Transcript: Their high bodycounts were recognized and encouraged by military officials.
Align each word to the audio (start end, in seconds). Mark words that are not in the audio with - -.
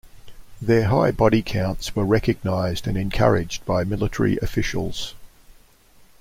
Their 0.59 0.87
high 0.87 1.11
bodycounts 1.11 1.95
were 1.95 2.03
recognized 2.07 2.87
and 2.87 2.97
encouraged 2.97 3.63
by 3.67 3.83
military 3.83 4.37
officials. 4.37 5.13